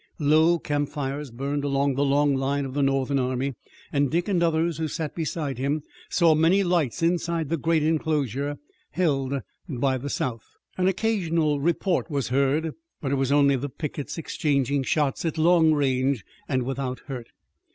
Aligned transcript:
Low 0.17 0.57
campfires 0.57 1.29
burned 1.29 1.63
along 1.63 1.93
the 1.93 2.03
long 2.03 2.33
line 2.35 2.65
of 2.65 2.73
the 2.73 2.81
Northern 2.81 3.19
army, 3.19 3.53
and 3.93 4.09
Dick 4.09 4.27
and 4.27 4.41
others 4.41 4.79
who 4.79 4.87
sat 4.87 5.13
beside 5.13 5.59
him 5.59 5.83
saw 6.09 6.33
many 6.33 6.63
lights 6.63 7.03
inside 7.03 7.49
the 7.49 7.57
great 7.57 7.83
enclosure 7.83 8.57
held 8.89 9.41
by 9.69 9.99
the 9.99 10.09
South. 10.09 10.57
An 10.75 10.87
occasional 10.87 11.59
report 11.59 12.09
was 12.09 12.29
heard, 12.29 12.73
but 12.99 13.11
it 13.11 13.15
was 13.21 13.31
only 13.31 13.55
the 13.55 13.69
pickets 13.69 14.17
exchanging 14.17 14.81
shots 14.81 15.23
at 15.23 15.37
long 15.37 15.71
range 15.71 16.25
and 16.49 16.63
without 16.63 17.01
hurt. 17.01 17.27